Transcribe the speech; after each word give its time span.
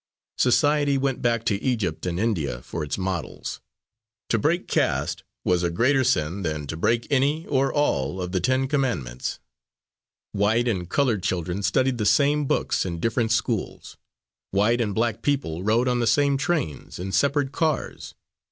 Society 0.39 0.97
went 0.97 1.21
back 1.21 1.43
to 1.45 1.61
Egypt 1.61 2.07
and 2.07 2.19
India 2.19 2.63
for 2.63 2.83
its 2.83 2.97
models; 2.97 3.61
to 4.29 4.39
break 4.39 4.67
caste 4.67 5.21
was 5.45 5.61
a 5.61 5.69
greater 5.69 6.03
sin 6.03 6.41
than 6.41 6.65
to 6.65 6.75
break 6.75 7.05
any 7.11 7.45
or 7.45 7.71
all 7.71 8.19
of 8.19 8.31
the 8.31 8.39
ten 8.39 8.67
commandments. 8.67 9.37
White 10.31 10.67
and 10.67 10.89
coloured 10.89 11.21
children 11.21 11.61
studied 11.61 11.99
the 11.99 12.07
same 12.07 12.45
books 12.47 12.83
in 12.83 12.99
different 12.99 13.31
schools. 13.31 13.95
White 14.49 14.81
and 14.81 14.95
black 14.95 15.21
people 15.21 15.61
rode 15.61 15.87
on 15.87 15.99
the 15.99 16.07
same 16.07 16.35
trains 16.35 16.97
in 16.97 17.11
separate 17.11 17.51
cars. 17.51 18.15